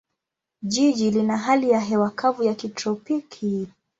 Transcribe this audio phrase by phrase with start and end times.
[0.61, 3.67] Jiji lina hali ya hewa kavu ya kitropiki.